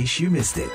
case 0.00 0.24
you 0.24 0.32
missed 0.32 0.56
it. 0.56 0.72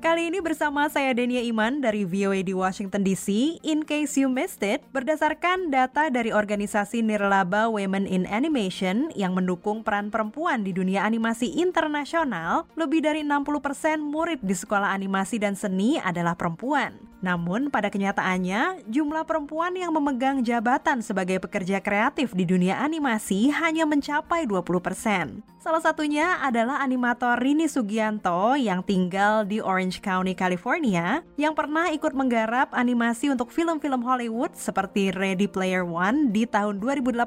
Kali 0.00 0.32
ini 0.32 0.40
bersama 0.40 0.88
saya 0.88 1.12
Denia 1.12 1.44
Iman 1.44 1.84
dari 1.84 2.08
VOA 2.08 2.40
di 2.40 2.56
Washington 2.56 3.04
DC. 3.04 3.60
In 3.60 3.84
case 3.84 4.16
you 4.16 4.32
missed 4.32 4.64
it, 4.64 4.80
berdasarkan 4.96 5.68
data 5.68 6.08
dari 6.08 6.32
organisasi 6.32 7.04
Nirlaba 7.04 7.68
Women 7.68 8.08
in 8.08 8.24
Animation 8.24 9.12
yang 9.12 9.36
mendukung 9.36 9.84
peran 9.84 10.08
perempuan 10.08 10.64
di 10.64 10.72
dunia 10.72 11.04
animasi 11.04 11.60
internasional, 11.60 12.64
lebih 12.72 13.04
dari 13.04 13.20
60% 13.20 14.00
murid 14.00 14.40
di 14.40 14.56
sekolah 14.56 14.96
animasi 14.96 15.36
dan 15.36 15.52
seni 15.52 16.00
adalah 16.00 16.32
perempuan. 16.40 16.96
Namun 17.18 17.70
pada 17.74 17.90
kenyataannya, 17.90 18.86
jumlah 18.86 19.26
perempuan 19.26 19.74
yang 19.74 19.90
memegang 19.90 20.46
jabatan 20.46 21.02
sebagai 21.02 21.42
pekerja 21.42 21.82
kreatif 21.82 22.30
di 22.30 22.46
dunia 22.46 22.78
animasi 22.78 23.50
hanya 23.50 23.82
mencapai 23.82 24.46
20%. 24.46 25.42
Salah 25.58 25.82
satunya 25.82 26.38
adalah 26.38 26.78
animator 26.78 27.34
Rini 27.42 27.66
Sugianto 27.66 28.54
yang 28.54 28.86
tinggal 28.86 29.42
di 29.42 29.58
Orange 29.58 29.98
County, 29.98 30.32
California, 30.32 31.26
yang 31.34 31.52
pernah 31.58 31.90
ikut 31.90 32.14
menggarap 32.14 32.70
animasi 32.70 33.34
untuk 33.34 33.50
film-film 33.50 34.00
Hollywood 34.06 34.54
seperti 34.54 35.10
Ready 35.10 35.50
Player 35.50 35.82
One 35.82 36.30
di 36.30 36.46
tahun 36.46 36.78
2018, 36.78 37.18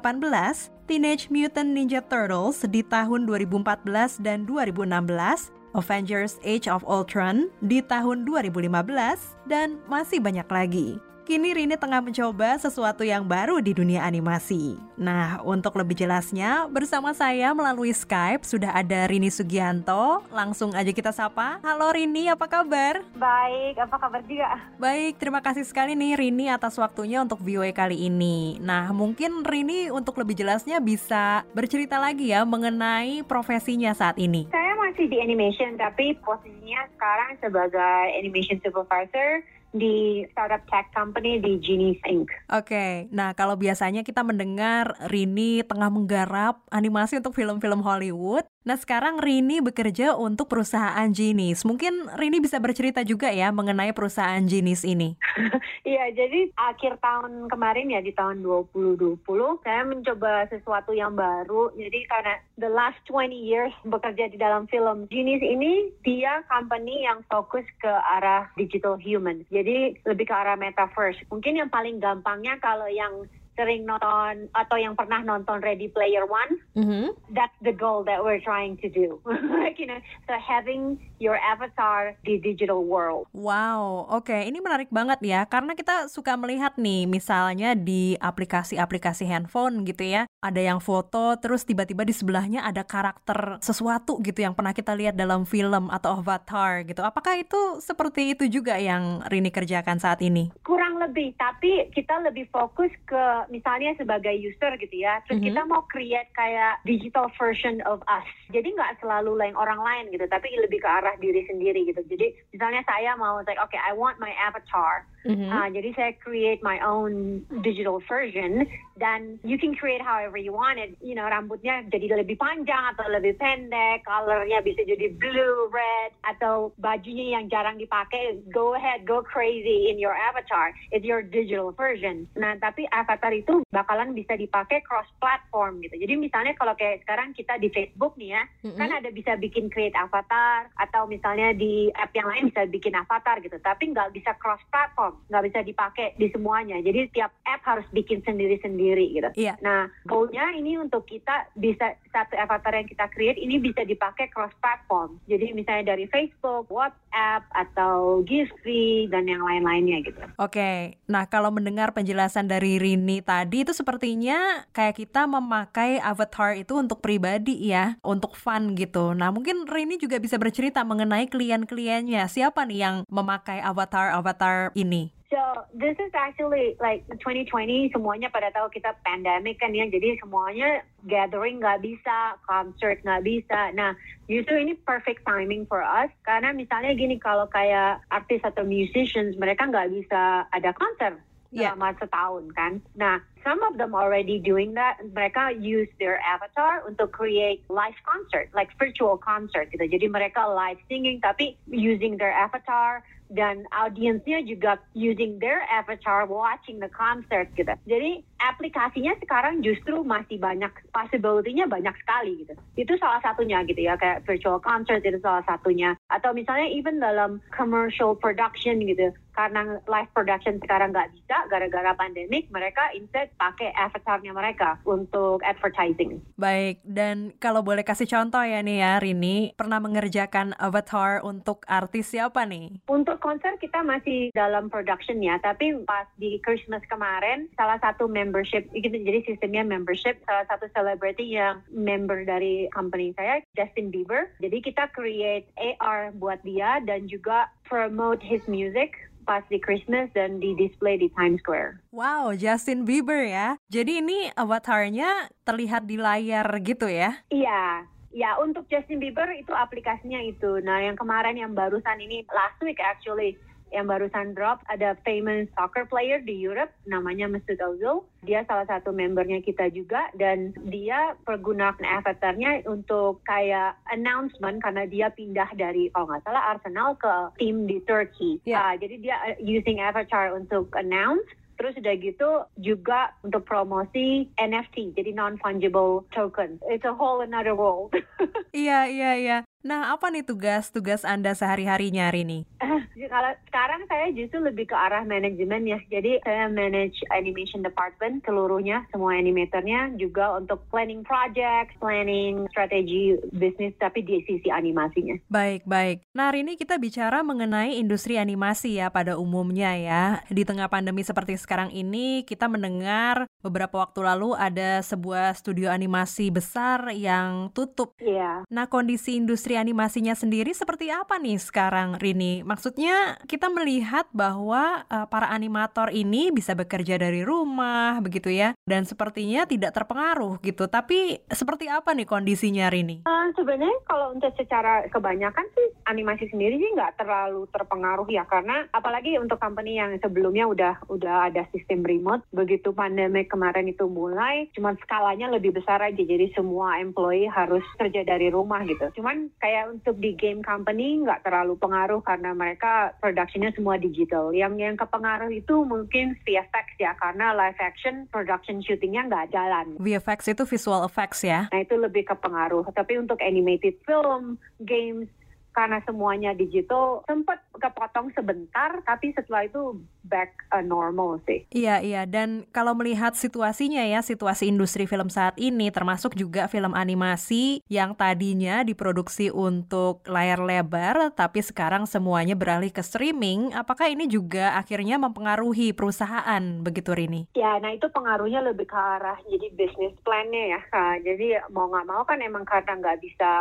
Teenage 0.88 1.28
Mutant 1.28 1.70
Ninja 1.76 2.00
Turtles 2.00 2.64
di 2.64 2.80
tahun 2.80 3.28
2014 3.28 4.24
dan 4.24 4.48
2016, 4.48 5.61
Avengers 5.72 6.38
Age 6.44 6.68
of 6.68 6.84
Ultron 6.84 7.48
di 7.64 7.80
tahun 7.84 8.24
2015, 8.28 9.36
dan 9.48 9.80
masih 9.88 10.20
banyak 10.20 10.48
lagi. 10.48 11.00
Kini 11.22 11.54
Rini 11.54 11.78
tengah 11.78 12.02
mencoba 12.02 12.58
sesuatu 12.58 13.06
yang 13.06 13.22
baru 13.22 13.62
di 13.62 13.70
dunia 13.70 14.02
animasi. 14.02 14.74
Nah, 14.98 15.38
untuk 15.46 15.78
lebih 15.78 15.94
jelasnya, 15.94 16.66
bersama 16.66 17.14
saya 17.14 17.54
melalui 17.54 17.94
Skype 17.94 18.42
sudah 18.42 18.74
ada 18.74 19.06
Rini 19.06 19.30
Sugianto. 19.30 20.26
Langsung 20.34 20.74
aja 20.74 20.90
kita 20.90 21.14
sapa. 21.14 21.62
Halo 21.62 21.94
Rini, 21.94 22.26
apa 22.26 22.50
kabar? 22.50 23.06
Baik, 23.14 23.78
apa 23.78 23.96
kabar 24.02 24.20
juga? 24.26 24.66
Baik, 24.82 25.22
terima 25.22 25.38
kasih 25.38 25.62
sekali 25.62 25.94
nih 25.94 26.18
Rini 26.18 26.50
atas 26.50 26.74
waktunya 26.74 27.22
untuk 27.22 27.38
VOA 27.38 27.70
kali 27.70 28.10
ini. 28.10 28.58
Nah, 28.58 28.90
mungkin 28.90 29.46
Rini 29.46 29.94
untuk 29.94 30.18
lebih 30.18 30.34
jelasnya 30.34 30.82
bisa 30.82 31.46
bercerita 31.54 32.02
lagi 32.02 32.34
ya 32.34 32.42
mengenai 32.42 33.22
profesinya 33.22 33.94
saat 33.94 34.18
ini. 34.18 34.50
Saya 34.50 34.71
masih 34.92 35.08
di 35.08 35.24
animation, 35.24 35.80
tapi 35.80 36.12
posisinya 36.20 36.84
sekarang 36.92 37.40
sebagai 37.40 38.04
animation 38.12 38.60
supervisor 38.60 39.40
di 39.72 40.20
startup 40.36 40.60
tech 40.68 40.92
company 40.92 41.40
di 41.40 41.56
Genius 41.64 41.96
Inc. 42.04 42.28
Oke, 42.52 43.08
nah 43.08 43.32
kalau 43.32 43.56
biasanya 43.56 44.04
kita 44.04 44.20
mendengar 44.20 44.92
Rini 45.08 45.64
tengah 45.64 45.88
menggarap 45.88 46.60
animasi 46.68 47.24
untuk 47.24 47.32
film-film 47.32 47.80
Hollywood, 47.80 48.44
Nah 48.62 48.78
sekarang 48.78 49.18
Rini 49.18 49.58
bekerja 49.58 50.14
untuk 50.14 50.46
perusahaan 50.46 51.10
Genius. 51.10 51.66
Mungkin 51.66 52.06
Rini 52.14 52.38
bisa 52.38 52.62
bercerita 52.62 53.02
juga 53.02 53.26
ya 53.34 53.50
mengenai 53.50 53.90
perusahaan 53.90 54.42
Genius 54.46 54.86
ini. 54.86 55.18
Iya, 55.82 56.14
jadi 56.14 56.48
akhir 56.54 57.02
tahun 57.02 57.50
kemarin 57.50 57.90
ya 57.90 58.00
di 58.00 58.14
tahun 58.14 58.40
2020 58.46 59.18
saya 59.66 59.82
mencoba 59.82 60.46
sesuatu 60.48 60.94
yang 60.94 61.18
baru. 61.18 61.74
Jadi 61.74 62.06
karena 62.06 62.38
the 62.54 62.70
last 62.70 62.96
20 63.10 63.34
years 63.34 63.74
bekerja 63.84 64.30
di 64.30 64.38
dalam 64.38 64.70
film 64.70 65.10
Genius 65.10 65.42
ini 65.42 65.90
dia 66.06 66.46
company 66.46 67.02
yang 67.02 67.20
fokus 67.26 67.66
ke 67.82 67.90
arah 67.90 68.46
digital 68.54 68.94
human. 68.94 69.42
Jadi 69.50 69.98
lebih 70.06 70.30
ke 70.30 70.34
arah 70.34 70.54
metaverse. 70.54 71.18
Mungkin 71.28 71.60
yang 71.60 71.68
paling 71.68 71.98
gampangnya 71.98 72.56
kalau 72.62 72.86
yang 72.86 73.26
sering 73.56 73.84
nonton 73.84 74.48
atau 74.56 74.76
yang 74.80 74.96
pernah 74.96 75.20
nonton 75.20 75.60
Ready 75.60 75.88
Player 75.88 76.24
One, 76.24 76.52
mm-hmm. 76.76 77.08
that's 77.36 77.54
the 77.60 77.72
goal 77.72 78.04
that 78.04 78.24
we're 78.24 78.40
trying 78.40 78.80
to 78.80 78.88
do. 78.88 79.20
like 79.60 79.78
you 79.78 79.86
know, 79.86 80.00
so 80.28 80.34
having 80.40 80.96
your 81.22 81.38
avatar 81.38 82.18
di 82.26 82.42
digital 82.42 82.82
world. 82.82 83.30
Wow, 83.30 84.10
oke, 84.10 84.26
okay. 84.26 84.50
ini 84.50 84.58
menarik 84.58 84.90
banget 84.90 85.22
ya, 85.22 85.46
karena 85.46 85.78
kita 85.78 86.10
suka 86.10 86.34
melihat 86.34 86.74
nih, 86.74 87.06
misalnya 87.06 87.78
di 87.78 88.18
aplikasi-aplikasi 88.18 89.30
handphone 89.30 89.86
gitu 89.86 90.02
ya, 90.02 90.26
ada 90.42 90.58
yang 90.58 90.82
foto, 90.82 91.38
terus 91.38 91.62
tiba-tiba 91.62 92.02
di 92.02 92.10
sebelahnya 92.10 92.66
ada 92.66 92.82
karakter 92.82 93.62
sesuatu 93.62 94.18
gitu 94.26 94.42
yang 94.42 94.58
pernah 94.58 94.74
kita 94.74 94.90
lihat 94.98 95.14
dalam 95.14 95.46
film 95.46 95.86
atau 95.94 96.18
avatar 96.18 96.82
gitu. 96.82 97.06
Apakah 97.06 97.38
itu 97.38 97.78
seperti 97.78 98.34
itu 98.34 98.50
juga 98.50 98.74
yang 98.74 99.22
Rini 99.30 99.54
kerjakan 99.54 100.02
saat 100.02 100.18
ini? 100.26 100.50
Kurang 100.66 100.98
lebih, 100.98 101.38
tapi 101.38 101.86
kita 101.94 102.18
lebih 102.26 102.50
fokus 102.50 102.90
ke 103.06 103.46
misalnya 103.54 103.94
sebagai 103.94 104.34
user 104.34 104.74
gitu 104.82 105.06
ya, 105.06 105.22
terus 105.24 105.38
mm 105.38 105.46
-hmm. 105.46 105.54
kita 105.54 105.62
mau 105.70 105.82
create 105.86 106.30
kayak 106.34 106.82
digital 106.82 107.30
version 107.38 107.78
of 107.86 108.02
us. 108.10 108.26
Jadi 108.50 108.74
nggak 108.74 108.98
selalu 108.98 109.38
lain 109.38 109.54
orang 109.54 109.78
lain 109.78 110.10
gitu, 110.10 110.26
tapi 110.26 110.50
lebih 110.58 110.82
ke 110.82 110.88
arah 110.88 111.11
diri 111.18 111.44
sendiri 111.48 111.84
gitu. 111.88 112.00
Jadi 112.06 112.32
misalnya 112.54 112.82
saya 112.86 113.16
mau 113.18 113.40
like, 113.44 113.60
okay, 113.60 113.80
I 113.80 113.92
want 113.92 114.22
my 114.22 114.32
avatar. 114.38 115.04
Mm 115.22 115.38
-hmm. 115.38 115.48
uh, 115.54 115.68
jadi 115.70 115.88
saya 115.94 116.10
create 116.18 116.60
my 116.66 116.82
own 116.82 117.46
digital 117.62 118.02
version 118.10 118.66
dan 118.98 119.38
you 119.46 119.54
can 119.54 119.72
create 119.74 120.02
however 120.02 120.36
you 120.36 120.52
want 120.52 120.82
it. 120.82 120.98
You 120.98 121.14
know, 121.14 121.24
rambutnya 121.24 121.86
jadi 121.88 122.22
lebih 122.22 122.36
panjang 122.36 122.94
atau 122.94 123.06
lebih 123.08 123.38
pendek, 123.38 124.04
colornya 124.04 124.60
bisa 124.60 124.82
jadi 124.84 125.14
blue, 125.16 125.70
red, 125.70 126.10
atau 126.26 126.74
bajunya 126.82 127.38
yang 127.38 127.48
jarang 127.48 127.78
dipakai. 127.78 128.42
Go 128.52 128.74
ahead, 128.74 129.06
go 129.08 129.24
crazy 129.24 129.88
in 129.88 129.96
your 129.96 130.12
avatar. 130.12 130.74
It's 130.90 131.06
your 131.06 131.22
digital 131.22 131.72
version. 131.72 132.28
Nah, 132.36 132.58
tapi 132.60 132.84
avatar 132.90 133.32
itu 133.32 133.64
bakalan 133.72 134.12
bisa 134.12 134.36
dipakai 134.36 134.84
cross 134.84 135.08
platform 135.18 135.80
gitu. 135.80 135.96
Jadi 135.96 136.14
misalnya 136.18 136.52
kalau 136.58 136.76
kayak 136.76 137.02
sekarang 137.06 137.32
kita 137.32 137.56
di 137.58 137.72
Facebook 137.72 138.14
nih 138.20 138.36
ya, 138.36 138.42
mm-hmm. 138.66 138.78
kan 138.78 138.90
ada 138.92 139.08
bisa 139.10 139.38
bikin 139.40 139.72
create 139.72 139.96
avatar 139.96 140.68
atau 140.78 141.01
misalnya 141.06 141.54
di 141.56 141.88
app 141.94 142.12
yang 142.12 142.28
lain 142.28 142.50
bisa 142.50 142.66
bikin 142.68 142.94
avatar 142.94 143.38
gitu. 143.40 143.56
Tapi 143.62 143.92
nggak 143.94 144.12
bisa 144.14 144.34
cross 144.38 144.60
platform, 144.68 145.18
nggak 145.30 145.44
bisa 145.48 145.58
dipakai 145.64 146.06
di 146.18 146.28
semuanya. 146.30 146.78
Jadi 146.82 147.08
setiap 147.10 147.30
app 147.46 147.62
harus 147.64 147.86
bikin 147.94 148.20
sendiri-sendiri 148.22 149.06
gitu. 149.14 149.30
Iya. 149.38 149.54
Nah, 149.64 149.88
goalnya 150.04 150.52
ini 150.54 150.76
untuk 150.78 151.06
kita 151.08 151.48
bisa 151.56 151.96
satu 152.12 152.36
avatar 152.36 152.76
yang 152.76 152.88
kita 152.88 153.08
create 153.10 153.40
ini 153.40 153.56
bisa 153.56 153.82
dipakai 153.86 154.28
cross 154.28 154.52
platform. 154.60 155.16
Jadi 155.26 155.56
misalnya 155.56 155.96
dari 155.96 156.04
Facebook, 156.10 156.68
WhatsApp 156.68 157.48
atau 157.52 158.20
Giphy 158.26 159.08
dan 159.08 159.24
yang 159.26 159.42
lain-lainnya 159.42 160.04
gitu. 160.04 160.20
Oke. 160.36 160.60
Okay. 160.60 160.78
Nah, 161.08 161.28
kalau 161.28 161.48
mendengar 161.52 161.96
penjelasan 161.96 162.48
dari 162.48 162.76
Rini 162.76 163.24
tadi 163.24 163.64
itu 163.64 163.72
sepertinya 163.72 164.68
kayak 164.76 165.00
kita 165.00 165.24
memakai 165.24 166.00
avatar 166.00 166.56
itu 166.56 166.76
untuk 166.76 167.00
pribadi 167.00 167.56
ya, 167.68 167.96
untuk 168.04 168.36
fun 168.36 168.76
gitu. 168.76 169.16
Nah, 169.16 169.32
mungkin 169.32 169.64
Rini 169.64 169.96
juga 169.96 170.20
bisa 170.20 170.36
bercerita 170.36 170.81
mengenai 170.84 171.26
klien-kliennya. 171.30 172.26
Siapa 172.28 172.66
nih 172.66 172.78
yang 172.78 172.96
memakai 173.08 173.58
avatar-avatar 173.62 174.74
ini? 174.76 175.10
So 175.32 175.40
this 175.72 175.96
is 175.96 176.12
actually 176.12 176.76
like 176.76 177.08
2020 177.08 177.48
semuanya 177.96 178.28
pada 178.28 178.52
tahu 178.52 178.68
kita 178.68 178.92
pandemic 179.00 179.56
kan 179.56 179.72
ya 179.72 179.88
jadi 179.88 180.20
semuanya 180.20 180.84
gathering 181.08 181.56
nggak 181.56 181.80
bisa 181.80 182.36
concert 182.44 183.00
nggak 183.00 183.24
bisa 183.24 183.72
nah 183.72 183.96
justru 184.28 184.60
ini 184.60 184.76
perfect 184.84 185.24
timing 185.24 185.64
for 185.64 185.80
us 185.80 186.12
karena 186.28 186.52
misalnya 186.52 186.92
gini 186.92 187.16
kalau 187.16 187.48
kayak 187.48 188.04
artis 188.12 188.44
atau 188.44 188.60
musicians 188.60 189.32
mereka 189.40 189.64
nggak 189.64 189.88
bisa 189.96 190.44
ada 190.52 190.70
konser 190.76 191.16
yeah. 191.52 191.76
selama 191.76 191.94
setahun 192.00 192.44
kan. 192.56 192.72
Nah, 192.96 193.20
some 193.44 193.60
of 193.62 193.76
them 193.76 193.94
already 193.94 194.40
doing 194.40 194.74
that. 194.74 194.98
Mereka 195.04 195.60
use 195.60 195.88
their 196.00 196.18
avatar 196.24 196.82
untuk 196.88 197.12
create 197.12 197.62
live 197.68 197.96
concert, 198.02 198.48
like 198.56 198.72
virtual 198.80 199.20
concert 199.20 199.68
gitu. 199.70 199.84
Jadi 199.84 200.08
mereka 200.08 200.48
live 200.48 200.80
singing 200.88 201.20
tapi 201.20 201.54
using 201.68 202.16
their 202.16 202.32
avatar 202.32 203.04
dan 203.32 203.64
audiensnya 203.72 204.44
juga 204.44 204.76
using 204.92 205.40
their 205.40 205.64
avatar 205.72 206.28
watching 206.28 206.76
the 206.78 206.92
concert 206.92 207.48
gitu. 207.56 207.72
Jadi 207.88 208.20
aplikasinya 208.36 209.16
sekarang 209.24 209.64
justru 209.64 210.04
masih 210.04 210.36
banyak 210.36 210.68
possibility-nya 210.92 211.64
banyak 211.64 211.96
sekali 212.04 212.44
gitu. 212.44 212.54
Itu 212.76 212.92
salah 213.00 213.24
satunya 213.24 213.64
gitu 213.64 213.80
ya 213.80 213.96
kayak 213.96 214.28
virtual 214.28 214.60
concert 214.60 215.00
itu 215.00 215.16
salah 215.24 215.40
satunya 215.48 215.96
atau 216.12 216.36
misalnya 216.36 216.68
even 216.68 217.00
dalam 217.00 217.40
commercial 217.48 218.12
production 218.12 218.84
gitu 218.84 219.16
karena 219.32 219.80
live 219.88 220.10
production 220.12 220.60
sekarang 220.60 220.92
nggak 220.92 221.10
bisa 221.16 221.36
gara-gara 221.48 221.92
pandemik 221.96 222.48
mereka 222.52 222.92
instead 222.96 223.32
pakai 223.36 223.72
avatarnya 223.76 224.32
mereka 224.32 224.78
untuk 224.84 225.40
advertising. 225.42 226.20
Baik 226.36 226.80
dan 226.84 227.32
kalau 227.40 227.64
boleh 227.64 227.82
kasih 227.84 228.08
contoh 228.08 228.44
ya 228.44 228.60
nih 228.60 228.84
ya 228.84 228.92
Rini 229.00 229.56
pernah 229.56 229.80
mengerjakan 229.80 230.56
avatar 230.56 231.24
untuk 231.24 231.64
artis 231.66 232.12
siapa 232.12 232.44
nih? 232.44 232.82
Untuk 232.88 233.18
konser 233.18 233.56
kita 233.58 233.80
masih 233.82 234.32
dalam 234.36 234.68
production 234.68 235.20
ya 235.20 235.40
tapi 235.40 235.76
pas 235.84 236.06
di 236.16 236.38
Christmas 236.44 236.84
kemarin 236.88 237.48
salah 237.56 237.78
satu 237.80 238.06
membership 238.06 238.68
gitu 238.72 238.92
jadi 238.92 239.24
sistemnya 239.24 239.64
membership 239.64 240.20
salah 240.28 240.44
satu 240.48 240.68
celebrity 240.72 241.36
yang 241.36 241.60
member 241.72 242.24
dari 242.26 242.68
company 242.72 243.14
saya 243.16 243.40
Justin 243.56 243.88
Bieber 243.88 244.30
jadi 244.42 244.58
kita 244.60 244.90
create 244.92 245.48
AR 245.56 246.12
buat 246.16 246.40
dia 246.42 246.82
dan 246.84 247.08
juga 247.08 247.48
promote 247.66 248.20
his 248.20 248.44
music 248.50 248.96
pas 249.22 249.42
di 249.48 249.58
Christmas 249.58 250.10
dan 250.12 250.42
di 250.42 250.54
display 250.58 250.98
di 250.98 251.08
Times 251.14 251.40
Square. 251.40 251.80
Wow, 251.94 252.34
Justin 252.34 252.82
Bieber 252.82 253.22
ya. 253.24 253.56
Jadi 253.70 254.02
ini 254.02 254.30
avatarnya 254.34 255.30
terlihat 255.46 255.86
di 255.86 255.96
layar 255.96 256.46
gitu 256.62 256.86
ya? 256.90 257.22
Iya, 257.30 257.86
Ya, 258.12 258.36
untuk 258.36 258.68
Justin 258.68 259.00
Bieber 259.00 259.24
itu 259.32 259.56
aplikasinya 259.56 260.20
itu. 260.20 260.60
Nah, 260.60 260.84
yang 260.84 261.00
kemarin 261.00 261.32
yang 261.32 261.56
barusan 261.56 261.96
ini 261.96 262.28
last 262.28 262.60
week 262.60 262.76
actually 262.76 263.40
yang 263.72 263.88
barusan 263.88 264.36
drop 264.36 264.60
ada 264.68 264.94
famous 265.02 265.48
soccer 265.56 265.88
player 265.88 266.20
di 266.20 266.36
Europe 266.36 266.70
namanya 266.84 267.26
Mesut 267.26 267.58
Ozil. 267.58 268.04
Dia 268.22 268.46
salah 268.46 268.68
satu 268.68 268.94
membernya 268.94 269.42
kita 269.42 269.72
juga 269.72 270.12
dan 270.14 270.54
dia 270.68 271.16
pergunakan 271.26 271.82
avatarnya 271.82 272.68
untuk 272.68 273.24
kayak 273.26 273.74
announcement 273.90 274.62
karena 274.62 274.84
dia 274.86 275.08
pindah 275.10 275.50
dari 275.56 275.90
kalau 275.90 276.12
nggak 276.12 276.24
salah 276.28 276.54
Arsenal 276.54 276.94
ke 277.00 277.14
tim 277.40 277.66
di 277.66 277.82
Turkey. 277.82 278.38
Yeah. 278.46 278.62
Uh, 278.62 278.74
jadi 278.78 278.94
dia 279.00 279.16
uh, 279.18 279.36
using 279.40 279.82
avatar 279.82 280.36
untuk 280.36 280.70
announce 280.78 281.26
Terus 281.62 281.78
udah 281.78 281.94
gitu 282.00 282.30
juga 282.58 283.14
untuk 283.22 283.46
promosi 283.46 284.26
NFT, 284.34 284.98
jadi 284.98 285.14
non-fungible 285.14 286.02
token. 286.10 286.58
It's 286.66 286.82
a 286.82 286.90
whole 286.90 287.22
another 287.22 287.54
world. 287.54 287.94
iya, 288.50 288.88
iya, 288.90 289.14
iya. 289.14 289.38
Nah, 289.62 289.94
apa 289.94 290.10
nih 290.10 290.26
tugas-tugas 290.26 291.06
Anda 291.06 291.38
sehari-harinya, 291.38 292.10
Rini? 292.10 292.42
Kalau 293.12 293.32
sekarang 293.46 293.86
saya 293.86 294.10
justru 294.10 294.42
lebih 294.42 294.66
ke 294.70 294.76
arah 294.76 295.06
manajemen 295.06 295.62
ya. 295.70 295.78
Jadi 295.86 296.18
saya 296.26 296.50
manage 296.50 296.98
animation 297.14 297.62
department 297.62 298.26
seluruhnya, 298.26 298.82
semua 298.90 299.14
animatornya 299.14 299.94
juga 300.02 300.34
untuk 300.34 300.66
planning 300.74 301.06
project, 301.06 301.78
planning 301.78 302.46
strategi 302.50 303.14
bisnis 303.30 303.74
tapi 303.78 304.02
di 304.02 304.22
sisi 304.26 304.50
animasinya. 304.50 305.14
Baik, 305.30 305.62
baik. 305.62 306.02
Nah, 306.10 306.34
hari 306.34 306.42
ini 306.42 306.58
kita 306.58 306.74
bicara 306.82 307.22
mengenai 307.22 307.78
industri 307.78 308.18
animasi 308.18 308.82
ya 308.82 308.90
pada 308.90 309.14
umumnya 309.14 309.78
ya. 309.78 310.04
Di 310.26 310.42
tengah 310.42 310.66
pandemi 310.66 311.06
seperti 311.06 311.38
sekarang 311.38 311.70
ini, 311.70 312.26
kita 312.26 312.50
mendengar 312.50 313.30
beberapa 313.44 313.78
waktu 313.78 314.00
lalu 314.02 314.34
ada 314.34 314.82
sebuah 314.82 315.38
studio 315.38 315.70
animasi 315.70 316.34
besar 316.34 316.90
yang 316.90 317.54
tutup. 317.54 317.94
Iya. 318.02 318.10
Yeah. 318.10 318.36
Nah, 318.50 318.66
kondisi 318.66 319.14
industri 319.18 319.51
industri 319.52 319.68
animasinya 319.68 320.16
sendiri 320.16 320.56
seperti 320.56 320.88
apa 320.88 321.20
nih 321.20 321.36
sekarang, 321.36 322.00
Rini? 322.00 322.40
Maksudnya 322.40 323.20
kita 323.28 323.52
melihat 323.52 324.08
bahwa 324.16 324.88
uh, 324.88 325.04
para 325.12 325.28
animator 325.28 325.92
ini 325.92 326.32
bisa 326.32 326.56
bekerja 326.56 326.96
dari 326.96 327.20
rumah, 327.20 328.00
begitu 328.00 328.32
ya, 328.32 328.56
dan 328.64 328.88
sepertinya 328.88 329.44
tidak 329.44 329.76
terpengaruh 329.76 330.40
gitu. 330.40 330.72
Tapi 330.72 331.20
seperti 331.28 331.68
apa 331.68 331.92
nih 331.92 332.08
kondisinya, 332.08 332.72
Rini? 332.72 333.04
Uh, 333.04 333.28
sebenarnya 333.36 333.76
kalau 333.84 334.16
untuk 334.16 334.32
secara 334.40 334.88
kebanyakan 334.88 335.44
sih 335.52 335.68
animasi 335.84 336.32
sendiri 336.32 336.56
sih 336.56 336.72
nggak 336.72 336.96
terlalu 336.96 337.44
terpengaruh 337.52 338.08
ya, 338.08 338.24
karena 338.24 338.64
apalagi 338.72 339.20
untuk 339.20 339.36
company 339.36 339.76
yang 339.76 339.92
sebelumnya 340.00 340.48
udah 340.48 340.80
udah 340.88 341.28
ada 341.28 341.44
sistem 341.52 341.84
remote, 341.84 342.24
begitu 342.32 342.72
pandemi 342.72 343.28
kemarin 343.28 343.68
itu 343.68 343.84
mulai, 343.84 344.48
cuman 344.56 344.80
skalanya 344.80 345.28
lebih 345.28 345.52
besar 345.52 345.84
aja, 345.84 346.00
jadi 346.00 346.32
semua 346.32 346.80
employee 346.80 347.28
harus 347.28 347.64
kerja 347.76 348.00
dari 348.00 348.32
rumah 348.32 348.64
gitu. 348.64 348.88
Cuman 348.96 349.28
kayak 349.42 349.74
untuk 349.74 349.98
di 349.98 350.14
game 350.14 350.38
company 350.38 351.02
nggak 351.02 351.26
terlalu 351.26 351.58
pengaruh 351.58 351.98
karena 352.06 352.30
mereka 352.30 352.94
productionnya 353.02 353.50
semua 353.50 353.74
digital. 353.74 354.30
Yang 354.30 354.54
yang 354.62 354.76
kepengaruh 354.78 355.34
itu 355.34 355.66
mungkin 355.66 356.14
VFX 356.22 356.78
ya 356.78 356.94
karena 356.94 357.34
live 357.34 357.58
action 357.58 358.06
production 358.14 358.62
shootingnya 358.62 359.10
nggak 359.10 359.34
jalan. 359.34 359.74
VFX 359.82 360.38
itu 360.38 360.46
visual 360.46 360.86
effects 360.86 361.26
ya? 361.26 361.50
Nah 361.50 361.58
itu 361.58 361.74
lebih 361.74 362.06
kepengaruh. 362.06 362.70
Tapi 362.70 363.02
untuk 363.02 363.18
animated 363.18 363.74
film, 363.82 364.38
games, 364.62 365.10
karena 365.52 365.78
semuanya 365.84 366.32
digital 366.32 367.04
sempat 367.06 367.40
kepotong 367.56 368.10
sebentar 368.16 368.80
tapi 368.82 369.12
setelah 369.12 369.46
itu 369.46 369.78
back 370.02 370.34
uh, 370.50 370.64
normal 370.64 371.22
sih. 371.28 371.46
Iya 371.54 371.78
iya 371.84 372.02
dan 372.08 372.48
kalau 372.50 372.74
melihat 372.74 373.14
situasinya 373.14 373.84
ya 373.86 374.02
situasi 374.02 374.50
industri 374.50 374.88
film 374.88 375.12
saat 375.12 375.38
ini 375.38 375.70
termasuk 375.70 376.18
juga 376.18 376.50
film 376.50 376.74
animasi 376.74 377.62
yang 377.70 377.94
tadinya 377.94 378.66
diproduksi 378.66 379.30
untuk 379.30 380.02
layar 380.08 380.42
lebar 380.42 381.14
tapi 381.14 381.44
sekarang 381.44 381.86
semuanya 381.86 382.34
beralih 382.34 382.72
ke 382.74 382.82
streaming 382.82 383.54
apakah 383.54 383.86
ini 383.88 384.10
juga 384.10 384.58
akhirnya 384.58 384.98
mempengaruhi 384.98 385.76
perusahaan 385.76 386.42
begitu 386.60 386.92
Rini? 386.92 387.30
Ya 387.36 387.60
nah 387.62 387.70
itu 387.70 387.86
pengaruhnya 387.92 388.42
lebih 388.42 388.66
ke 388.66 388.76
arah 388.76 389.16
jadi 389.28 389.48
bisnis 389.54 389.94
plannya 390.02 390.58
ya. 390.58 390.60
Nah, 390.72 390.94
jadi 391.04 391.26
mau 391.52 391.68
nggak 391.70 391.88
mau 391.88 392.02
kan 392.02 392.18
emang 392.20 392.44
karena 392.48 392.74
nggak 392.80 393.00
bisa 393.04 393.32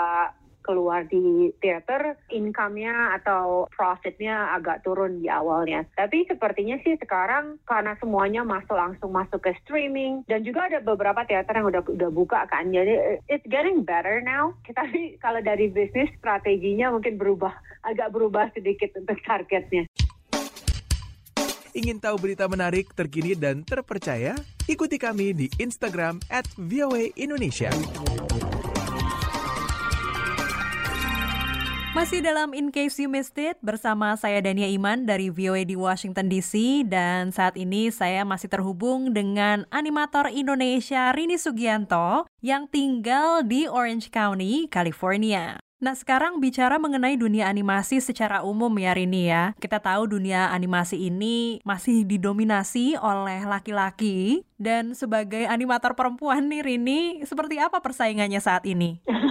keluar 0.61 1.05
di 1.09 1.51
teater, 1.59 2.17
income-nya 2.29 3.17
atau 3.21 3.67
profit-nya 3.73 4.55
agak 4.55 4.85
turun 4.85 5.21
di 5.21 5.27
awalnya. 5.27 5.85
Tapi 5.97 6.25
sepertinya 6.29 6.77
sih 6.85 6.95
sekarang 6.97 7.59
karena 7.65 7.97
semuanya 7.99 8.41
masuk 8.45 8.77
langsung 8.77 9.11
masuk 9.13 9.41
ke 9.43 9.51
streaming 9.65 10.23
dan 10.29 10.45
juga 10.45 10.69
ada 10.69 10.79
beberapa 10.81 11.25
teater 11.25 11.57
yang 11.57 11.67
udah 11.69 11.81
udah 11.85 12.09
buka 12.13 12.45
kan. 12.47 12.69
Jadi 12.69 13.21
it's 13.27 13.45
getting 13.49 13.83
better 13.83 14.21
now. 14.23 14.53
Tapi 14.79 15.17
kalau 15.19 15.41
dari 15.41 15.67
bisnis 15.69 16.09
strateginya 16.17 16.93
mungkin 16.93 17.17
berubah 17.17 17.53
agak 17.85 18.13
berubah 18.13 18.49
sedikit 18.53 18.93
untuk 18.97 19.17
targetnya. 19.25 19.89
Ingin 21.71 22.03
tahu 22.03 22.19
berita 22.19 22.51
menarik, 22.51 22.91
terkini, 22.91 23.31
dan 23.31 23.63
terpercaya? 23.63 24.35
Ikuti 24.67 24.99
kami 24.99 25.31
di 25.31 25.47
Instagram 25.55 26.19
at. 26.27 26.43
Masih 31.91 32.23
dalam 32.23 32.55
In 32.55 32.71
Case 32.71 33.03
You 33.03 33.11
Missed 33.11 33.35
It 33.35 33.59
bersama 33.59 34.15
saya 34.15 34.39
Dania 34.39 34.71
Iman 34.71 35.03
dari 35.03 35.27
VOA 35.27 35.67
di 35.67 35.75
Washington 35.75 36.31
DC 36.31 36.87
dan 36.87 37.35
saat 37.35 37.59
ini 37.59 37.91
saya 37.91 38.23
masih 38.23 38.47
terhubung 38.47 39.11
dengan 39.11 39.67
animator 39.75 40.31
Indonesia 40.31 41.11
Rini 41.11 41.35
Sugianto 41.35 42.31
yang 42.39 42.71
tinggal 42.71 43.43
di 43.43 43.67
Orange 43.67 44.07
County, 44.07 44.71
California. 44.71 45.59
Nah 45.83 45.91
sekarang 45.91 46.39
bicara 46.39 46.79
mengenai 46.79 47.19
dunia 47.19 47.51
animasi 47.51 47.99
secara 47.99 48.39
umum 48.45 48.69
ya 48.77 48.93
Rini 48.93 49.33
ya 49.33 49.57
Kita 49.57 49.81
tahu 49.81 50.13
dunia 50.13 50.53
animasi 50.53 51.09
ini 51.09 51.57
masih 51.65 52.05
didominasi 52.05 53.01
oleh 53.01 53.41
laki-laki 53.49 54.45
Dan 54.61 54.93
sebagai 54.93 55.49
animator 55.49 55.97
perempuan 55.97 56.53
nih 56.53 56.61
Rini 56.61 57.01
Seperti 57.25 57.57
apa 57.57 57.81
persaingannya 57.81 58.37
saat 58.37 58.69
ini? 58.69 59.01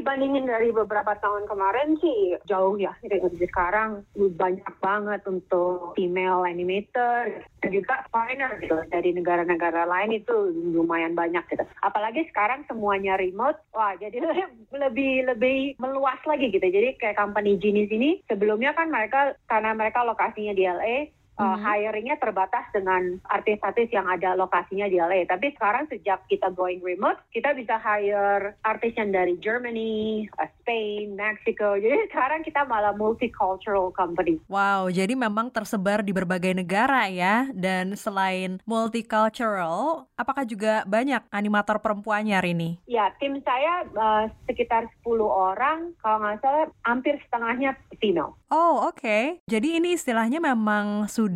Dibandingin 0.00 0.48
dari 0.48 0.72
beberapa 0.72 1.12
tahun 1.20 1.44
kemarin 1.44 2.00
sih 2.00 2.40
jauh 2.48 2.80
ya. 2.80 2.96
Jadi 3.04 3.20
sekarang 3.52 4.00
banyak 4.16 4.64
banget 4.80 5.20
untuk 5.28 5.92
female 5.92 6.48
animator 6.48 7.44
dan 7.60 7.68
juga 7.68 8.08
foreigner 8.08 8.56
gitu 8.64 8.80
dari 8.88 9.12
negara-negara 9.12 9.84
lain 9.84 10.24
itu 10.24 10.32
lumayan 10.72 11.12
banyak 11.12 11.44
gitu. 11.52 11.68
Apalagi 11.84 12.24
sekarang 12.32 12.64
semuanya 12.64 13.20
remote, 13.20 13.60
wah 13.76 13.92
jadi 14.00 14.24
lebih 14.88 15.28
lebih 15.28 15.76
meluas 15.76 16.18
lagi 16.24 16.48
gitu. 16.48 16.64
Jadi 16.64 16.96
kayak 16.96 17.20
company 17.20 17.60
Genius 17.60 17.92
ini 17.92 18.24
sebelumnya 18.24 18.72
kan 18.72 18.88
mereka 18.88 19.36
karena 19.44 19.76
mereka 19.76 20.00
lokasinya 20.00 20.56
di 20.56 20.64
LA 20.64 21.19
uh, 21.40 21.56
hiringnya 21.56 22.20
terbatas 22.20 22.68
dengan 22.76 23.16
artis-artis 23.26 23.88
yang 23.90 24.04
ada 24.06 24.36
lokasinya 24.36 24.86
di 24.86 25.00
LA. 25.00 25.24
Tapi 25.24 25.56
sekarang 25.56 25.88
sejak 25.88 26.20
kita 26.28 26.52
going 26.52 26.84
remote, 26.84 27.16
kita 27.32 27.56
bisa 27.56 27.80
hire 27.80 28.54
artis 28.60 28.92
yang 29.00 29.10
dari 29.10 29.40
Germany, 29.40 30.28
uh, 30.36 30.48
Spain, 30.60 31.16
Mexico. 31.16 31.74
Jadi 31.82 32.12
sekarang 32.12 32.44
kita 32.44 32.68
malah 32.68 32.92
multicultural 32.92 33.90
company. 33.96 34.36
Wow, 34.50 34.92
jadi 34.92 35.14
memang 35.14 35.48
tersebar 35.48 36.02
di 36.04 36.12
berbagai 36.12 36.52
negara 36.52 37.06
ya. 37.08 37.48
Dan 37.54 37.96
selain 37.96 38.58
multicultural, 38.66 40.06
apakah 40.18 40.44
juga 40.44 40.84
banyak 40.84 41.22
animator 41.32 41.80
perempuannya 41.80 42.36
Rini? 42.42 42.70
Ya, 42.90 43.14
tim 43.22 43.38
saya 43.46 43.86
uh, 43.94 44.24
sekitar 44.50 44.90
10 45.02 45.22
orang. 45.24 45.94
Kalau 46.02 46.18
nggak 46.20 46.38
salah, 46.42 46.66
hampir 46.84 47.16
setengahnya 47.26 47.78
female. 48.02 48.34
Oh, 48.50 48.90
oke. 48.90 48.98
Okay. 48.98 49.24
Jadi 49.46 49.78
ini 49.78 49.94
istilahnya 49.94 50.42
memang 50.42 51.06
sudah 51.06 51.29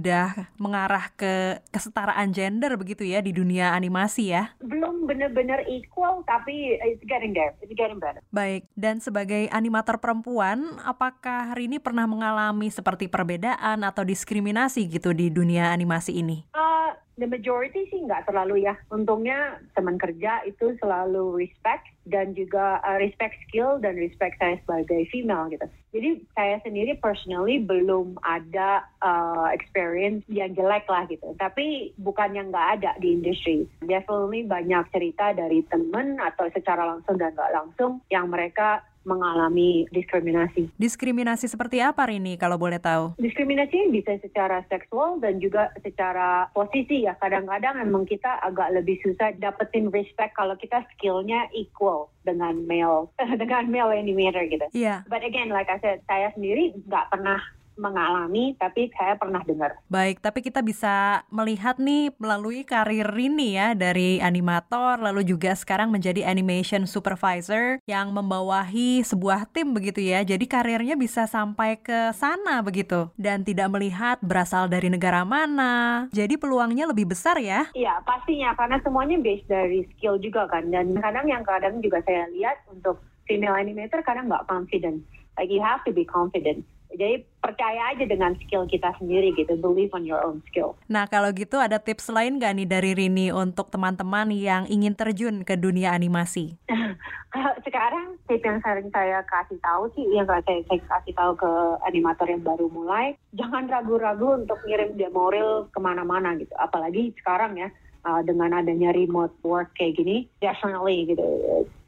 mengarah 0.56 1.12
ke 1.14 1.62
kesetaraan 1.70 2.32
gender 2.34 2.74
begitu 2.74 3.04
ya 3.04 3.20
di 3.20 3.30
dunia 3.30 3.76
animasi 3.76 4.34
ya? 4.34 4.56
Belum 4.58 5.04
benar-benar 5.04 5.68
equal, 5.68 6.24
tapi 6.24 6.80
it's 6.80 7.04
getting 7.04 7.36
there. 7.36 7.52
It's 7.60 7.74
getting 7.76 8.00
better. 8.00 8.24
Baik. 8.32 8.66
Dan 8.74 8.98
sebagai 8.98 9.46
animator 9.52 10.00
perempuan, 10.00 10.80
apakah 10.82 11.52
hari 11.54 11.68
ini 11.68 11.78
pernah 11.78 12.08
mengalami 12.08 12.72
seperti 12.72 13.06
perbedaan 13.06 13.84
atau 13.84 14.02
diskriminasi 14.02 14.88
gitu 14.88 15.12
di 15.12 15.28
dunia 15.28 15.70
animasi 15.70 16.18
ini? 16.18 16.48
Uh, 16.56 16.92
the 17.18 17.26
majority 17.26 17.86
sih 17.90 18.02
nggak 18.02 18.26
terlalu 18.26 18.66
ya. 18.66 18.74
Untungnya 18.90 19.62
teman 19.78 19.96
kerja 19.98 20.42
itu 20.46 20.74
selalu 20.82 21.46
respect 21.46 21.86
dan 22.04 22.36
juga 22.36 22.82
uh, 22.84 23.00
respect 23.00 23.38
skill 23.48 23.80
dan 23.80 23.96
respect 23.96 24.36
saya 24.36 24.60
sebagai 24.66 25.08
female 25.08 25.48
gitu. 25.48 25.66
Jadi 25.94 26.10
saya 26.34 26.58
sendiri 26.66 26.98
personally 26.98 27.62
belum 27.62 28.18
ada 28.26 28.84
uh, 29.00 29.48
experience 29.54 30.26
yang 30.28 30.52
jelek 30.52 30.84
lah 30.90 31.06
gitu. 31.06 31.32
Tapi 31.38 31.94
bukan 32.02 32.34
yang 32.34 32.50
nggak 32.50 32.68
ada 32.80 32.90
di 32.98 33.14
industri. 33.14 33.64
Definitely 33.80 34.44
banyak 34.44 34.84
cerita 34.90 35.32
dari 35.32 35.62
temen 35.70 36.18
atau 36.18 36.50
secara 36.52 36.84
langsung 36.84 37.16
dan 37.16 37.32
nggak 37.32 37.54
langsung 37.54 38.02
yang 38.10 38.28
mereka 38.28 38.82
mengalami 39.04 39.86
diskriminasi. 39.92 40.68
Diskriminasi 40.76 41.46
seperti 41.46 41.80
apa 41.80 42.08
Rini 42.08 42.36
kalau 42.36 42.58
boleh 42.58 42.80
tahu? 42.80 43.16
Diskriminasi 43.20 43.92
bisa 43.92 44.16
secara 44.20 44.64
seksual 44.68 45.20
dan 45.22 45.38
juga 45.38 45.70
secara 45.80 46.48
posisi 46.52 47.06
ya. 47.06 47.14
Kadang-kadang 47.20 47.80
memang 47.84 48.08
kita 48.08 48.42
agak 48.42 48.74
lebih 48.74 48.98
susah 49.04 49.36
dapetin 49.38 49.88
respect 49.92 50.34
kalau 50.34 50.56
kita 50.58 50.82
skillnya 50.96 51.46
equal 51.54 52.10
dengan 52.24 52.64
male 52.64 53.12
dengan 53.40 53.68
male 53.70 54.00
animator 54.00 54.44
gitu. 54.48 54.66
Iya. 54.72 55.04
But 55.06 55.22
again, 55.22 55.52
like 55.52 55.68
I 55.68 55.78
said, 55.78 56.02
saya 56.08 56.32
sendiri 56.34 56.74
nggak 56.88 57.12
pernah 57.12 57.38
mengalami, 57.74 58.54
tapi 58.58 58.90
saya 58.94 59.18
pernah 59.18 59.42
dengar. 59.42 59.78
Baik, 59.90 60.22
tapi 60.22 60.40
kita 60.40 60.62
bisa 60.62 61.26
melihat 61.28 61.78
nih 61.78 62.14
melalui 62.16 62.62
karir 62.62 63.06
Rini 63.10 63.58
ya 63.58 63.74
dari 63.74 64.18
animator 64.22 64.98
lalu 65.02 65.26
juga 65.26 65.52
sekarang 65.54 65.90
menjadi 65.90 66.26
animation 66.26 66.86
supervisor 66.88 67.78
yang 67.86 68.14
membawahi 68.14 69.02
sebuah 69.02 69.50
tim 69.50 69.74
begitu 69.74 70.02
ya. 70.02 70.22
Jadi 70.22 70.46
karirnya 70.46 70.94
bisa 70.94 71.26
sampai 71.26 71.78
ke 71.78 72.14
sana 72.14 72.62
begitu 72.62 73.10
dan 73.18 73.42
tidak 73.42 73.70
melihat 73.70 74.16
berasal 74.22 74.70
dari 74.70 74.88
negara 74.88 75.22
mana. 75.26 76.06
Jadi 76.14 76.38
peluangnya 76.38 76.88
lebih 76.90 77.10
besar 77.10 77.38
ya. 77.38 77.68
Iya, 77.74 78.00
pastinya 78.06 78.54
karena 78.54 78.78
semuanya 78.82 79.18
based 79.20 79.50
dari 79.50 79.86
skill 79.94 80.18
juga 80.18 80.46
kan. 80.48 80.70
Dan 80.70 80.94
kadang 80.98 81.26
yang 81.26 81.42
kadang 81.42 81.78
juga 81.82 82.00
saya 82.06 82.30
lihat 82.30 82.62
untuk 82.70 83.02
female 83.26 83.56
animator 83.56 84.00
kadang 84.04 84.30
nggak 84.30 84.46
confident. 84.46 85.02
Like 85.34 85.50
you 85.50 85.58
have 85.58 85.82
to 85.88 85.90
be 85.90 86.06
confident. 86.06 86.62
Jadi 86.94 87.26
percaya 87.42 87.92
aja 87.92 88.04
dengan 88.06 88.32
skill 88.40 88.64
kita 88.70 88.94
sendiri 88.96 89.34
gitu, 89.34 89.58
believe 89.58 89.92
on 89.92 90.06
your 90.06 90.22
own 90.22 90.40
skill. 90.48 90.78
Nah 90.86 91.04
kalau 91.10 91.28
gitu 91.34 91.58
ada 91.58 91.76
tips 91.76 92.08
lain 92.08 92.38
gak 92.38 92.54
nih 92.54 92.68
dari 92.70 92.94
Rini 92.94 93.34
untuk 93.34 93.68
teman-teman 93.68 94.30
yang 94.32 94.64
ingin 94.70 94.94
terjun 94.94 95.42
ke 95.42 95.58
dunia 95.58 95.92
animasi? 95.92 96.56
Sekarang 97.66 98.16
tips 98.30 98.46
yang 98.46 98.62
sering 98.62 98.88
saya 98.94 99.26
kasih 99.26 99.58
tahu 99.58 99.90
sih, 99.98 100.06
yang 100.14 100.24
saya, 100.24 100.40
saya 100.46 100.80
kasih 100.86 101.14
tahu 101.18 101.32
ke 101.34 101.50
animator 101.90 102.30
yang 102.30 102.46
baru 102.46 102.70
mulai, 102.70 103.18
jangan 103.34 103.66
ragu-ragu 103.66 104.38
untuk 104.40 104.56
ngirim 104.64 104.94
demo 104.94 105.28
reel 105.28 105.66
ke 105.74 105.78
mana-mana 105.82 106.38
gitu. 106.38 106.54
Apalagi 106.56 107.10
sekarang 107.18 107.58
ya, 107.58 107.68
uh, 108.06 108.22
dengan 108.22 108.62
adanya 108.62 108.94
remote 108.94 109.34
work 109.42 109.74
kayak 109.74 109.98
gini, 109.98 110.30
definitely 110.38 111.10
gitu, 111.10 111.26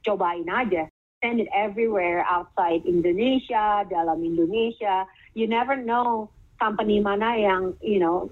cobain 0.02 0.50
aja 0.50 0.90
send 1.24 1.40
it 1.40 1.48
everywhere 1.52 2.24
outside 2.28 2.84
Indonesia, 2.84 3.84
dalam 3.88 4.20
Indonesia. 4.20 5.08
You 5.32 5.48
never 5.48 5.76
know 5.76 6.28
company 6.60 7.00
mana 7.00 7.36
yang, 7.36 7.76
you 7.80 8.00
know, 8.00 8.28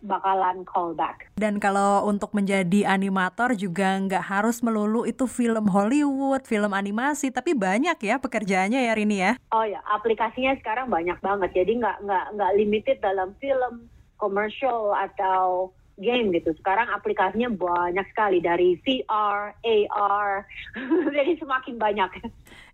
bakalan 0.00 0.64
call 0.64 0.96
back. 0.96 1.28
Dan 1.36 1.60
kalau 1.60 2.08
untuk 2.08 2.32
menjadi 2.32 2.88
animator 2.88 3.52
juga 3.52 4.00
nggak 4.00 4.24
harus 4.24 4.64
melulu 4.64 5.04
itu 5.04 5.28
film 5.28 5.68
Hollywood, 5.68 6.48
film 6.48 6.72
animasi, 6.72 7.28
tapi 7.28 7.52
banyak 7.52 8.00
ya 8.00 8.16
pekerjaannya 8.16 8.80
ya 8.88 8.92
Rini 8.96 9.18
ya? 9.20 9.32
Oh 9.52 9.64
ya, 9.64 9.84
aplikasinya 9.92 10.56
sekarang 10.56 10.88
banyak 10.88 11.20
banget, 11.20 11.52
jadi 11.52 11.84
nggak 11.84 11.96
nggak 12.08 12.24
nggak 12.32 12.52
limited 12.56 12.96
dalam 13.04 13.36
film, 13.36 13.92
commercial 14.16 14.96
atau 14.96 15.68
game 16.00 16.32
gitu. 16.34 16.56
Sekarang 16.58 16.88
aplikasinya 16.90 17.52
banyak 17.52 18.08
sekali 18.10 18.40
dari 18.40 18.80
VR, 18.80 19.52
AR, 19.54 20.28
jadi 21.14 21.36
semakin 21.38 21.76
banyak. 21.76 22.10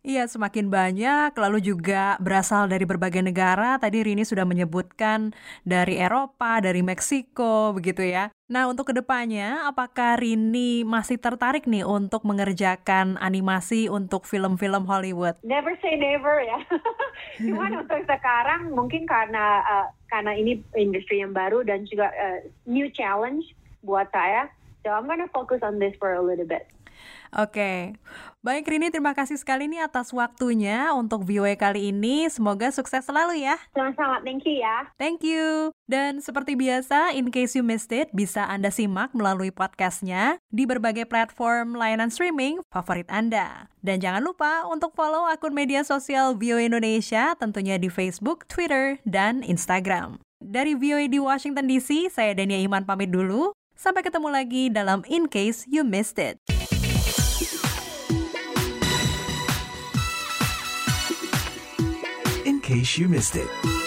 Iya, 0.06 0.30
semakin 0.30 0.70
banyak, 0.70 1.34
lalu 1.34 1.58
juga 1.58 2.14
berasal 2.22 2.70
dari 2.70 2.86
berbagai 2.86 3.26
negara. 3.26 3.74
Tadi 3.74 4.06
Rini 4.06 4.22
sudah 4.22 4.46
menyebutkan 4.46 5.34
dari 5.66 5.98
Eropa, 5.98 6.62
dari 6.62 6.78
Meksiko, 6.78 7.74
begitu 7.74 8.06
ya. 8.06 8.30
Nah, 8.46 8.70
untuk 8.70 8.86
ke 8.86 8.94
depannya, 8.94 9.66
apakah 9.66 10.14
Rini 10.22 10.86
masih 10.86 11.18
tertarik 11.18 11.66
nih 11.66 11.82
untuk 11.82 12.22
mengerjakan 12.22 13.18
animasi 13.18 13.90
untuk 13.90 14.30
film-film 14.30 14.86
Hollywood? 14.86 15.42
Never 15.42 15.74
say 15.82 15.98
never 15.98 16.38
ya. 16.38 16.62
Cuman 17.42 17.82
untuk 17.82 18.06
sekarang 18.06 18.70
mungkin 18.78 19.10
karena 19.10 19.66
uh, 19.66 19.86
karena 20.06 20.38
ini 20.38 20.62
industri 20.78 21.18
yang 21.18 21.34
baru 21.34 21.66
dan 21.66 21.82
juga 21.82 22.14
uh, 22.14 22.46
new 22.70 22.86
challenge 22.94 23.42
buat 23.82 24.06
saya. 24.14 24.46
So 24.86 24.94
I'm 24.94 25.10
gonna 25.10 25.26
focus 25.34 25.66
on 25.66 25.82
this 25.82 25.98
for 25.98 26.14
a 26.14 26.22
little 26.22 26.46
bit. 26.46 26.70
Oke, 27.36 27.92
baik 28.40 28.64
Rini 28.64 28.88
terima 28.88 29.12
kasih 29.12 29.36
sekali 29.36 29.68
nih 29.68 29.84
atas 29.84 30.14
waktunya 30.14 30.94
untuk 30.94 31.26
VOA 31.26 31.58
kali 31.58 31.92
ini. 31.92 32.30
Semoga 32.32 32.72
sukses 32.72 33.04
selalu 33.04 33.44
ya. 33.44 33.60
Sama-sama, 33.74 34.22
thank 34.22 34.46
you 34.46 34.56
ya. 34.62 34.88
Thank 34.96 35.20
you. 35.26 35.74
Dan 35.84 36.24
seperti 36.24 36.56
biasa, 36.56 37.12
in 37.12 37.28
case 37.28 37.58
you 37.58 37.66
missed 37.66 37.92
it, 37.92 38.08
bisa 38.16 38.46
Anda 38.46 38.72
simak 38.72 39.12
melalui 39.12 39.52
podcastnya 39.52 40.40
di 40.48 40.64
berbagai 40.64 41.04
platform 41.10 41.76
layanan 41.76 42.08
streaming 42.08 42.62
favorit 42.72 43.10
Anda. 43.12 43.68
Dan 43.84 44.00
jangan 44.00 44.24
lupa 44.24 44.64
untuk 44.66 44.96
follow 44.96 45.28
akun 45.28 45.52
media 45.52 45.84
sosial 45.84 46.34
VOA 46.38 46.72
Indonesia 46.72 47.36
tentunya 47.36 47.76
di 47.76 47.92
Facebook, 47.92 48.48
Twitter, 48.48 48.96
dan 49.04 49.44
Instagram. 49.44 50.18
Dari 50.40 50.72
VOA 50.72 51.10
di 51.10 51.20
Washington 51.20 51.68
DC, 51.68 52.08
saya 52.08 52.32
Dania 52.32 52.60
Iman 52.60 52.88
pamit 52.88 53.12
dulu. 53.12 53.52
Sampai 53.76 54.00
ketemu 54.00 54.32
lagi 54.32 54.72
dalam 54.72 55.04
In 55.04 55.28
Case 55.28 55.68
You 55.68 55.84
Missed 55.84 56.16
It. 56.16 56.55
Case 62.66 62.98
you 62.98 63.06
missed 63.08 63.36
it. 63.36 63.85